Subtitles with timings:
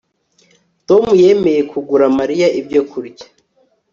[0.87, 3.25] Tom yemeye kugura Mariya icyo kunywa